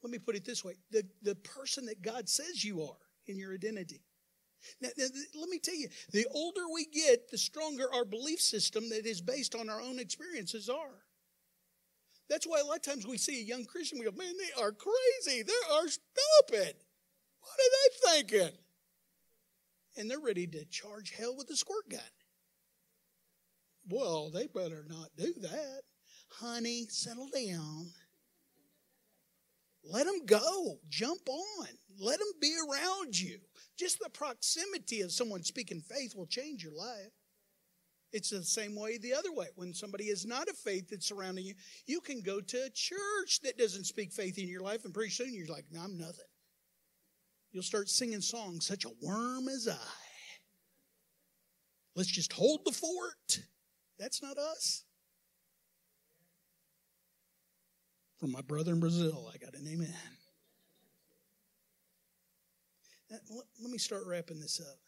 [0.02, 3.36] Let me put it this way the, the person that God says you are in
[3.36, 4.00] your identity.
[4.80, 9.06] Now, let me tell you, the older we get, the stronger our belief system that
[9.06, 11.04] is based on our own experiences are.
[12.28, 14.62] That's why a lot of times we see a young Christian, we go, man, they
[14.62, 15.42] are crazy.
[15.42, 16.74] They are stupid.
[17.40, 18.58] What are they thinking?
[19.98, 22.00] And they're ready to charge hell with a squirt gun.
[23.88, 25.82] Well, they better not do that.
[26.40, 27.90] Honey, settle down.
[29.82, 30.78] Let them go.
[30.88, 31.66] Jump on.
[31.98, 33.38] Let them be around you.
[33.78, 37.12] Just the proximity of someone speaking faith will change your life.
[38.12, 39.46] It's the same way the other way.
[39.56, 41.54] When somebody is not a faith that's surrounding you,
[41.86, 45.10] you can go to a church that doesn't speak faith in your life, and pretty
[45.10, 46.27] soon you're like, no, I'm nothing.
[47.52, 49.76] You'll start singing songs, such a worm as I.
[51.94, 53.40] Let's just hold the fort.
[53.98, 54.84] That's not us.
[58.18, 59.94] From my brother in Brazil, I got an amen.
[63.10, 64.78] Let me start wrapping this up.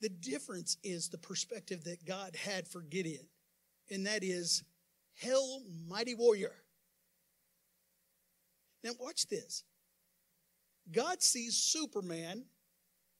[0.00, 3.26] The difference is the perspective that God had for Gideon,
[3.90, 4.64] and that is,
[5.14, 6.54] Hell, mighty warrior.
[8.84, 9.64] Now, watch this.
[10.90, 12.44] God sees Superman,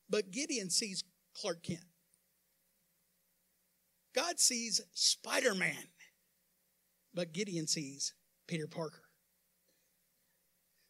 [0.09, 1.05] but Gideon sees
[1.35, 1.85] Clark Kent.
[4.15, 5.89] God sees Spider Man,
[7.15, 8.15] but Gideon sees
[8.47, 9.03] Peter Parker.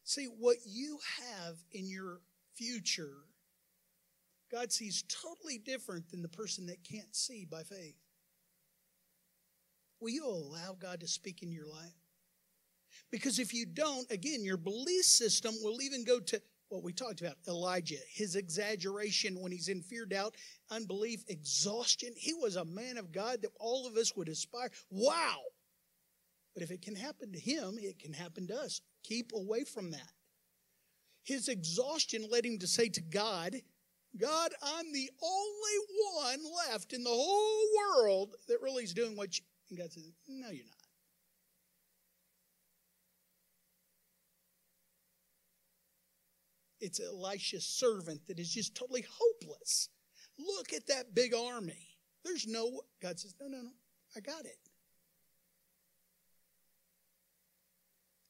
[0.04, 2.20] See, what you have in your
[2.54, 3.16] future,
[4.50, 7.96] God sees totally different than the person that can't see by faith.
[10.00, 11.92] Will you allow God to speak in your life?
[13.10, 17.20] Because if you don't, again, your belief system will even go to what we talked
[17.20, 20.34] about Elijah, his exaggeration when he's in fear, doubt,
[20.70, 22.10] unbelief, exhaustion.
[22.16, 24.70] He was a man of God that all of us would aspire.
[24.90, 25.38] Wow!
[26.54, 28.80] But if it can happen to him, it can happen to us.
[29.04, 30.12] Keep away from that.
[31.22, 33.54] His exhaustion led him to say to God,
[34.16, 35.78] God, I'm the only
[36.16, 39.44] one left in the whole world that really is doing what you.
[39.70, 40.77] And God says, No, you're not.
[46.80, 49.88] It's Elisha's servant that is just totally hopeless.
[50.38, 51.88] Look at that big army.
[52.24, 53.70] There's no, God says, no, no, no,
[54.16, 54.58] I got it.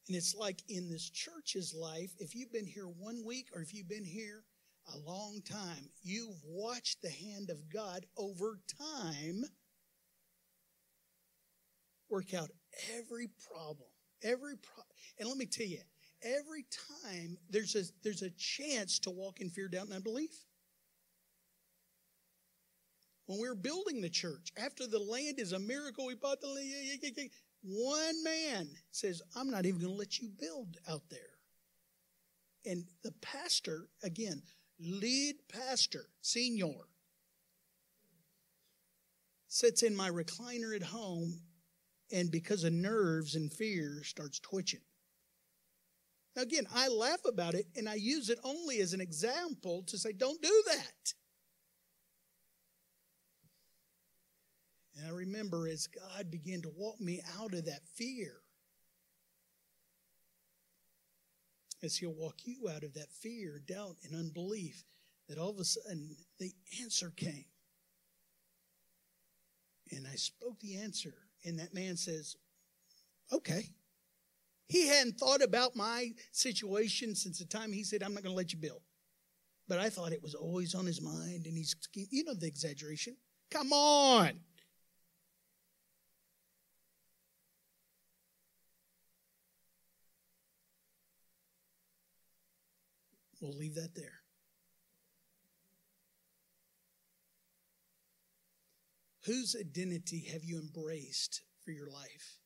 [0.07, 3.73] And it's like in this church's life, if you've been here one week or if
[3.75, 4.43] you've been here
[4.91, 9.43] a long time, you've watched the hand of God over time
[12.09, 12.49] work out
[12.97, 13.89] every problem.
[14.23, 14.87] Every problem.
[15.19, 15.81] And let me tell you,
[16.23, 16.65] every
[16.97, 20.31] time there's a there's a chance to walk in fear, doubt, and unbelief.
[23.25, 26.47] When we were building the church, after the land is a miracle, we bought the
[26.47, 27.29] land.
[27.61, 31.19] One man says, I'm not even going to let you build out there.
[32.65, 34.41] And the pastor, again,
[34.79, 36.73] lead pastor, senior,
[39.47, 41.41] sits in my recliner at home
[42.11, 44.81] and because of nerves and fear starts twitching.
[46.35, 49.97] Now, again, I laugh about it and I use it only as an example to
[49.97, 51.13] say, don't do that.
[54.95, 58.41] And I remember as God began to walk me out of that fear,
[61.81, 64.83] as He'll walk you out of that fear, doubt, and unbelief,
[65.29, 66.51] that all of a sudden the
[66.81, 67.45] answer came.
[69.91, 71.13] And I spoke the answer,
[71.45, 72.35] and that man says,
[73.31, 73.69] Okay.
[74.69, 78.37] He hadn't thought about my situation since the time he said, I'm not going to
[78.37, 78.83] let you build.
[79.67, 83.17] But I thought it was always on his mind, and he's, you know, the exaggeration.
[83.51, 84.39] Come on.
[93.41, 94.21] We'll leave that there.
[99.25, 102.39] Whose identity have you embraced for your life?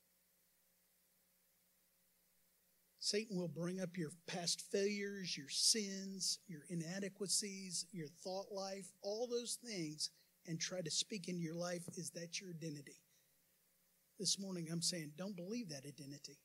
[3.04, 9.28] Satan will bring up your past failures, your sins, your inadequacies, your thought life, all
[9.28, 10.10] those things,
[10.47, 11.82] and try to speak into your life.
[11.97, 12.95] Is that your identity?
[14.18, 16.38] This morning, I'm saying, don't believe that identity.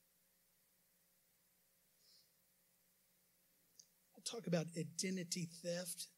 [4.17, 6.09] I'll talk about identity theft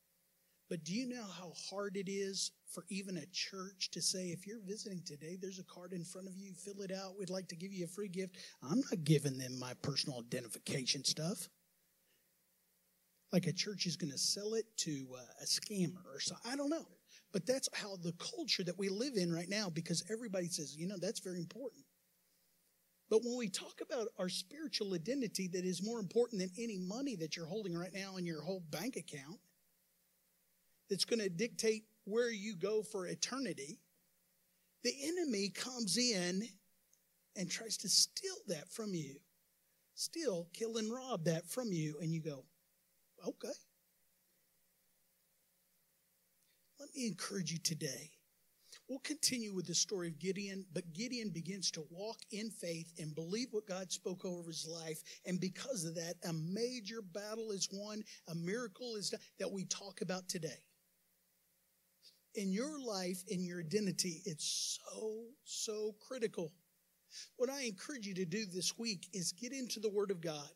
[0.70, 4.46] but do you know how hard it is for even a church to say, if
[4.46, 7.18] you're visiting today, there's a card in front of you, fill it out.
[7.18, 8.36] We'd like to give you a free gift.
[8.62, 11.48] I'm not giving them my personal identification stuff.
[13.32, 16.36] Like a church is going to sell it to uh, a scammer or so.
[16.48, 16.86] I don't know.
[17.32, 20.86] But that's how the culture that we live in right now because everybody says, you
[20.86, 21.84] know, that's very important.
[23.08, 27.16] But when we talk about our spiritual identity that is more important than any money
[27.16, 29.40] that you're holding right now in your whole bank account,
[30.91, 33.78] that's going to dictate where you go for eternity,
[34.82, 36.43] the enemy comes in
[37.36, 39.16] and tries to steal that from you.
[39.95, 41.97] Steal, kill, and rob that from you.
[42.01, 42.45] And you go,
[43.26, 43.49] okay.
[46.80, 48.11] Let me encourage you today.
[48.88, 53.14] We'll continue with the story of Gideon, but Gideon begins to walk in faith and
[53.14, 55.03] believe what God spoke over his life.
[55.26, 59.66] And because of that, a major battle is won, a miracle is done that we
[59.66, 60.59] talk about today
[62.34, 66.52] in your life, in your identity, it's so, so critical.
[67.36, 70.48] What I encourage you to do this week is get into the Word of God.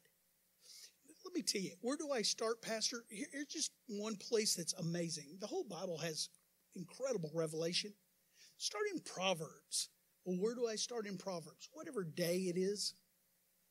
[1.25, 3.05] Let me tell you, where do I start, Pastor?
[3.09, 5.39] Here- Here's just one place that's amazing.
[5.41, 6.29] The whole Bible has
[6.77, 7.93] incredible revelation.
[8.59, 9.89] Start in Proverbs.
[10.25, 11.69] Well, where do I start in Proverbs?
[11.73, 12.95] Whatever day it is,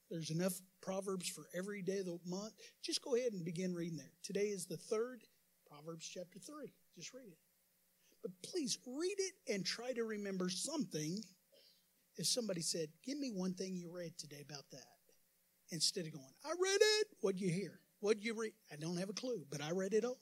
[0.09, 2.53] there's enough Proverbs for every day of the month.
[2.81, 4.11] Just go ahead and begin reading there.
[4.23, 5.23] Today is the third,
[5.65, 6.73] Proverbs chapter 3.
[6.95, 7.37] Just read it.
[8.23, 11.21] But please read it and try to remember something.
[12.15, 14.85] If somebody said, Give me one thing you read today about that,
[15.71, 17.79] instead of going, I read it, what'd you hear?
[17.99, 18.53] What'd you read?
[18.71, 20.19] I don't have a clue, but I read it all.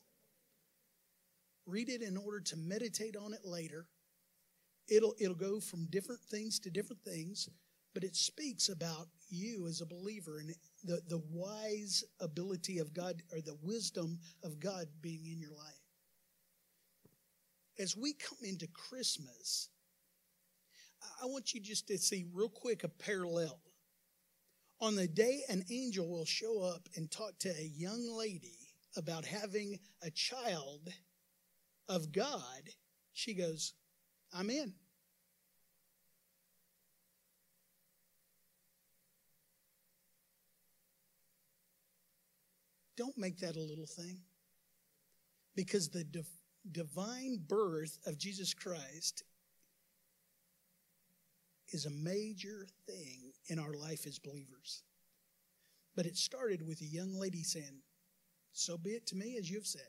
[1.68, 3.88] Read it in order to meditate on it later.
[4.90, 7.50] It'll, it'll go from different things to different things,
[7.94, 13.22] but it speaks about you as a believer and the, the wise ability of God
[13.32, 15.81] or the wisdom of God being in your life.
[17.80, 19.70] As we come into Christmas,
[21.22, 23.62] I- want you just to see real quick a parallel.
[24.80, 29.26] On the day an angel will show up and talk to a young lady about
[29.26, 30.94] having a child
[31.88, 32.70] of God,
[33.14, 33.74] she goes,
[34.34, 34.76] I'm in.
[42.96, 44.22] Don't make that a little thing.
[45.56, 46.04] Because the
[46.70, 49.24] divine birth of Jesus Christ
[51.70, 54.84] is a major thing in our life as believers.
[55.96, 57.82] But it started with a young lady saying,
[58.54, 59.82] So be it to me as you've said.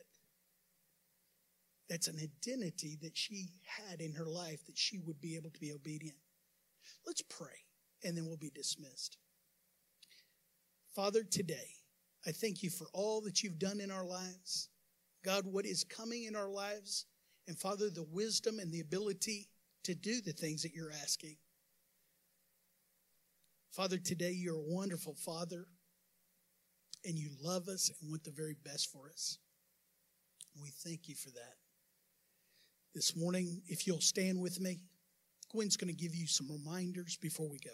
[1.89, 5.61] That's an identity that she had in her life that she would be able to
[5.61, 6.17] be obedient.
[7.07, 7.67] Let's pray,
[8.03, 9.19] and then we'll be dismissed.
[10.95, 11.69] Father, today,
[12.27, 14.69] I thank you for all that you've done in our lives.
[15.25, 17.07] God, what is coming in our lives,
[17.47, 19.49] and Father, the wisdom and the ability
[19.85, 21.37] to do the things that you're asking.
[23.71, 25.67] Father, today you're a wonderful Father,
[27.05, 29.39] and you love us and want the very best for us.
[30.61, 31.55] We thank you for that.
[32.95, 34.81] This morning, if you'll stand with me,
[35.51, 37.71] Gwen's going to give you some reminders before we go.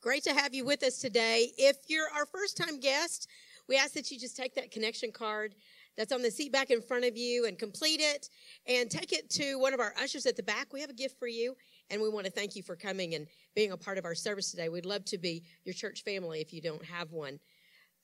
[0.00, 1.50] Great to have you with us today.
[1.56, 3.28] If you're our first time guest,
[3.68, 5.54] we ask that you just take that connection card
[5.96, 8.28] that's on the seat back in front of you and complete it
[8.66, 10.72] and take it to one of our ushers at the back.
[10.72, 11.56] We have a gift for you
[11.90, 14.50] and we want to thank you for coming and being a part of our service
[14.50, 14.68] today.
[14.68, 17.38] We'd love to be your church family if you don't have one.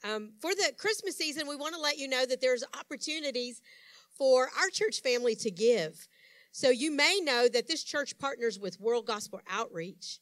[0.05, 3.61] Um, for the Christmas season, we want to let you know that there's opportunities
[4.16, 6.09] for our church family to give.
[6.53, 10.20] So you may know that this church partners with World Gospel Outreach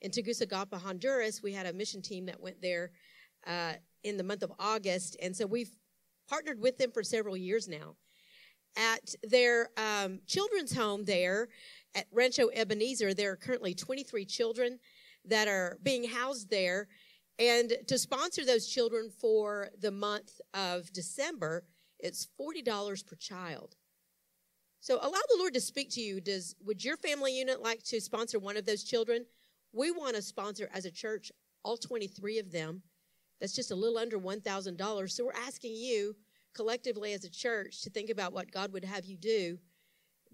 [0.00, 1.42] in Tegucigalpa, Honduras.
[1.42, 2.90] We had a mission team that went there
[3.46, 5.70] uh, in the month of August, and so we've
[6.28, 7.96] partnered with them for several years now.
[8.76, 11.48] At their um, children's home there
[11.94, 14.78] at Rancho Ebenezer, there are currently 23 children
[15.24, 16.88] that are being housed there.
[17.38, 21.64] And to sponsor those children for the month of December,
[21.98, 23.76] it's $40 per child.
[24.80, 26.20] So allow the Lord to speak to you.
[26.20, 29.24] Does would your family unit like to sponsor one of those children?
[29.72, 31.32] We want to sponsor as a church
[31.64, 32.82] all 23 of them.
[33.40, 35.10] That's just a little under $1,000.
[35.10, 36.16] So we're asking you
[36.54, 39.58] collectively as a church to think about what God would have you do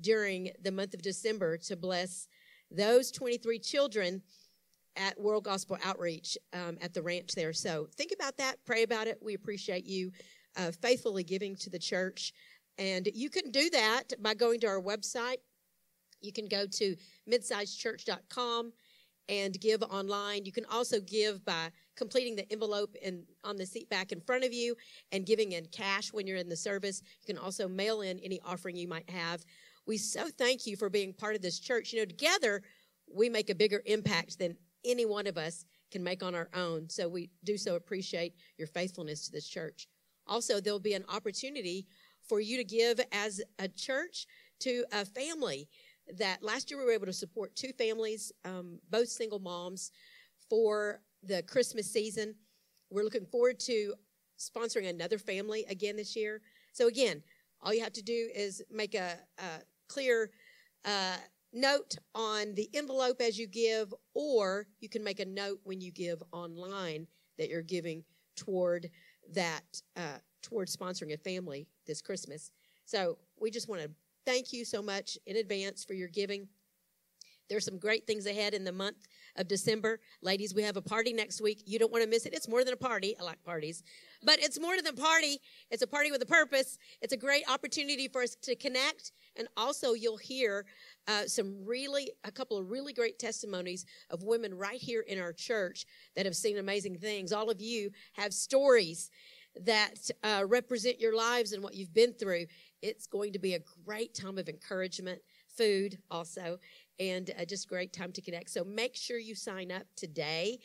[0.00, 2.28] during the month of December to bless
[2.70, 4.22] those 23 children
[4.96, 7.52] at World Gospel Outreach um, at the ranch there.
[7.52, 9.18] So think about that, pray about it.
[9.22, 10.12] We appreciate you
[10.56, 12.32] uh, faithfully giving to the church.
[12.78, 15.38] And you can do that by going to our website.
[16.20, 16.96] You can go to
[17.30, 18.72] midsizechurch.com
[19.28, 20.44] and give online.
[20.44, 24.44] You can also give by completing the envelope in, on the seat back in front
[24.44, 24.74] of you
[25.12, 27.02] and giving in cash when you're in the service.
[27.20, 29.44] You can also mail in any offering you might have.
[29.86, 31.92] We so thank you for being part of this church.
[31.92, 32.62] You know, together
[33.12, 36.88] we make a bigger impact than any one of us can make on our own.
[36.88, 39.88] So we do so appreciate your faithfulness to this church.
[40.26, 41.86] Also, there'll be an opportunity
[42.26, 44.26] for you to give as a church
[44.60, 45.68] to a family
[46.18, 49.90] that last year we were able to support two families, um, both single moms,
[50.48, 52.34] for the Christmas season.
[52.90, 53.94] We're looking forward to
[54.38, 56.40] sponsoring another family again this year.
[56.72, 57.22] So again,
[57.62, 60.30] all you have to do is make a, a clear
[60.84, 61.16] uh,
[61.52, 65.90] note on the envelope as you give, or you can make a note when you
[65.90, 67.06] give online
[67.38, 68.04] that you're giving
[68.36, 68.90] toward
[69.32, 69.62] that
[69.96, 72.50] uh, toward sponsoring a family this Christmas.
[72.84, 73.90] So we just want to
[74.26, 76.48] thank you so much in advance for your giving.
[77.48, 79.06] There's some great things ahead in the month
[79.36, 80.00] of December.
[80.22, 81.62] Ladies, we have a party next week.
[81.66, 82.34] You don't want to miss it.
[82.34, 83.16] It's more than a party.
[83.18, 83.82] I like parties.
[84.22, 85.40] But it's more than a party.
[85.70, 86.78] It's a party with a purpose.
[87.00, 89.12] It's a great opportunity for us to connect.
[89.36, 90.66] And also, you'll hear
[91.08, 95.32] uh, some really, a couple of really great testimonies of women right here in our
[95.32, 95.84] church
[96.16, 97.32] that have seen amazing things.
[97.32, 99.10] All of you have stories
[99.56, 102.46] that uh, represent your lives and what you've been through.
[102.82, 105.20] It's going to be a great time of encouragement,
[105.56, 106.58] food also,
[106.98, 108.50] and uh, just great time to connect.
[108.50, 110.58] So make sure you sign up today.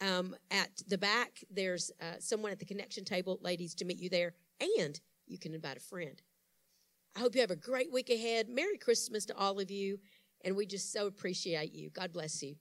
[0.00, 4.08] Um, at the back, there's uh, someone at the connection table, ladies, to meet you
[4.08, 4.34] there,
[4.78, 6.20] and you can invite a friend.
[7.16, 8.48] I hope you have a great week ahead.
[8.48, 9.98] Merry Christmas to all of you,
[10.44, 11.90] and we just so appreciate you.
[11.90, 12.54] God bless you.